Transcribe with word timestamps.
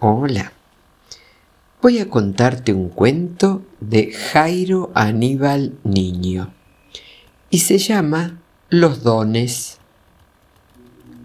Hola. 0.00 0.52
Voy 1.82 1.98
a 1.98 2.08
contarte 2.08 2.72
un 2.72 2.88
cuento 2.88 3.64
de 3.80 4.12
Jairo 4.12 4.92
Aníbal 4.94 5.76
Niño 5.82 6.54
y 7.50 7.58
se 7.58 7.78
llama 7.78 8.38
Los 8.68 9.02
dones. 9.02 9.78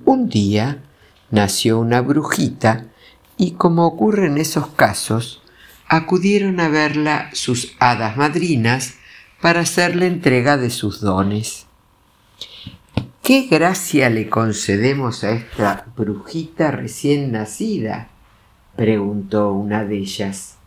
Un 0.05 0.27
día 0.27 0.81
nació 1.29 1.77
una 1.77 2.01
brujita 2.01 2.87
y 3.37 3.51
como 3.51 3.85
ocurre 3.85 4.25
en 4.25 4.39
esos 4.39 4.69
casos, 4.69 5.43
acudieron 5.87 6.59
a 6.59 6.67
verla 6.67 7.29
sus 7.33 7.75
hadas 7.77 8.17
madrinas 8.17 8.95
para 9.39 9.59
hacerle 9.59 10.07
entrega 10.07 10.57
de 10.57 10.71
sus 10.71 10.99
dones. 10.99 11.67
¿Qué 13.21 13.43
gracia 13.43 14.09
le 14.09 14.29
concedemos 14.29 15.23
a 15.23 15.29
esta 15.29 15.85
brujita 15.95 16.71
recién 16.71 17.33
nacida? 17.33 18.09
Preguntó 18.75 19.51
una 19.51 19.85
de 19.85 19.97
ellas. 19.97 20.57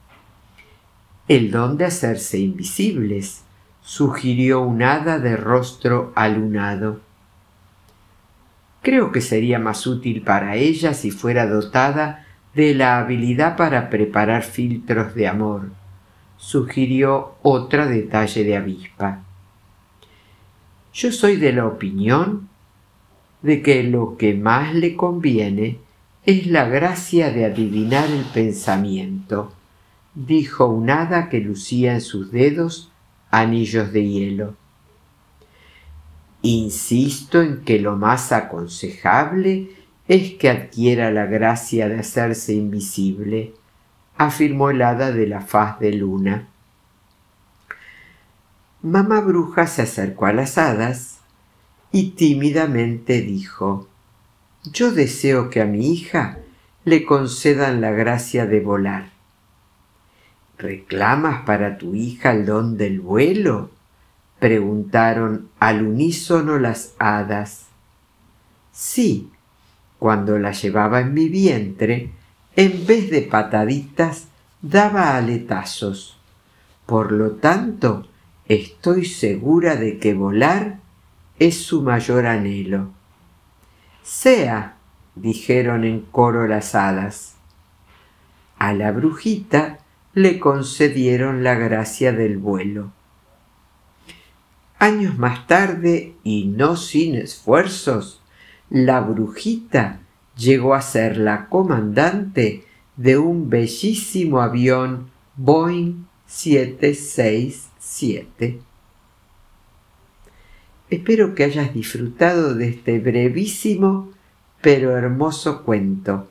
El 1.28 1.50
don 1.50 1.76
de 1.76 1.86
hacerse 1.86 2.38
invisibles, 2.38 3.42
sugirió 3.82 4.62
un 4.62 4.82
hada 4.82 5.18
de 5.18 5.36
rostro 5.36 6.12
alunado. 6.14 7.00
Creo 8.82 9.12
que 9.12 9.20
sería 9.20 9.58
más 9.58 9.86
útil 9.86 10.22
para 10.22 10.56
ella 10.56 10.94
si 10.94 11.10
fuera 11.10 11.46
dotada 11.46 12.26
de 12.54 12.74
la 12.74 12.98
habilidad 12.98 13.56
para 13.56 13.90
preparar 13.90 14.42
filtros 14.42 15.14
de 15.14 15.28
amor, 15.28 15.70
sugirió 16.36 17.34
otra 17.42 17.86
detalle 17.86 18.44
de 18.44 18.56
avispa. 18.56 19.22
Yo 20.92 21.12
soy 21.12 21.36
de 21.36 21.52
la 21.52 21.66
opinión 21.66 22.48
de 23.42 23.62
que 23.62 23.82
lo 23.82 24.16
que 24.16 24.34
más 24.34 24.74
le 24.74 24.96
conviene 24.96 25.78
es 26.26 26.48
la 26.48 26.68
gracia 26.68 27.30
de 27.30 27.44
adivinar 27.44 28.10
el 28.10 28.24
pensamiento, 28.24 29.52
dijo 30.16 30.66
un 30.66 30.90
hada 30.90 31.28
que 31.28 31.38
lucía 31.38 31.94
en 31.94 32.00
sus 32.00 32.32
dedos 32.32 32.90
anillos 33.30 33.92
de 33.92 34.08
hielo. 34.08 34.56
Insisto 36.42 37.40
en 37.40 37.62
que 37.62 37.78
lo 37.78 37.94
más 37.96 38.32
aconsejable 38.32 39.70
es 40.08 40.32
que 40.32 40.50
adquiera 40.50 41.12
la 41.12 41.26
gracia 41.26 41.88
de 41.88 42.00
hacerse 42.00 42.54
invisible, 42.54 43.54
afirmó 44.16 44.70
el 44.70 44.82
hada 44.82 45.12
de 45.12 45.28
la 45.28 45.42
faz 45.42 45.78
de 45.78 45.92
luna. 45.92 46.48
Mamá 48.82 49.20
bruja 49.20 49.68
se 49.68 49.82
acercó 49.82 50.26
a 50.26 50.32
las 50.32 50.58
hadas 50.58 51.20
y 51.92 52.10
tímidamente 52.10 53.22
dijo 53.22 53.88
yo 54.72 54.92
deseo 54.92 55.50
que 55.50 55.60
a 55.60 55.66
mi 55.66 55.92
hija 55.92 56.38
le 56.84 57.04
concedan 57.04 57.80
la 57.80 57.90
gracia 57.90 58.46
de 58.46 58.60
volar. 58.60 59.10
¿Reclamas 60.58 61.42
para 61.44 61.78
tu 61.78 61.94
hija 61.94 62.32
el 62.32 62.46
don 62.46 62.76
del 62.76 63.00
vuelo? 63.00 63.70
preguntaron 64.38 65.48
al 65.58 65.82
unísono 65.82 66.58
las 66.58 66.94
hadas. 66.98 67.66
Sí, 68.70 69.30
cuando 69.98 70.38
la 70.38 70.52
llevaba 70.52 71.00
en 71.00 71.14
mi 71.14 71.28
vientre, 71.28 72.10
en 72.54 72.86
vez 72.86 73.10
de 73.10 73.22
pataditas, 73.22 74.28
daba 74.60 75.16
aletazos. 75.16 76.18
Por 76.84 77.12
lo 77.12 77.32
tanto, 77.32 78.06
estoy 78.46 79.06
segura 79.06 79.76
de 79.76 79.98
que 79.98 80.14
volar 80.14 80.78
es 81.38 81.62
su 81.62 81.82
mayor 81.82 82.26
anhelo. 82.26 82.90
Sea, 84.06 84.78
dijeron 85.16 85.82
en 85.82 86.00
coro 86.00 86.46
las 86.46 86.76
hadas. 86.76 87.34
A 88.56 88.72
la 88.72 88.92
brujita 88.92 89.80
le 90.14 90.38
concedieron 90.38 91.42
la 91.42 91.56
gracia 91.56 92.12
del 92.12 92.38
vuelo. 92.38 92.92
Años 94.78 95.18
más 95.18 95.48
tarde, 95.48 96.14
y 96.22 96.44
no 96.44 96.76
sin 96.76 97.16
esfuerzos, 97.16 98.22
la 98.70 99.00
brujita 99.00 99.98
llegó 100.36 100.74
a 100.74 100.82
ser 100.82 101.16
la 101.16 101.48
comandante 101.48 102.64
de 102.94 103.18
un 103.18 103.50
bellísimo 103.50 104.40
avión 104.40 105.10
Boeing 105.34 106.06
767. 106.26 108.60
Espero 110.90 111.34
que 111.34 111.44
hayas 111.44 111.74
disfrutado 111.74 112.54
de 112.54 112.68
este 112.68 112.98
brevísimo 112.98 114.12
pero 114.60 114.96
hermoso 114.96 115.62
cuento. 115.62 116.28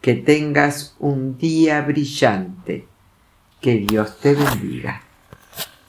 Que 0.00 0.14
tengas 0.14 0.96
un 0.98 1.38
día 1.38 1.80
brillante. 1.82 2.86
Que 3.60 3.76
Dios 3.76 4.18
te 4.18 4.34
bendiga. 4.34 5.02